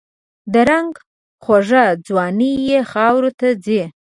[0.53, 0.93] د رنګ
[1.43, 3.81] خوږه ځواني یې خاوروته ځي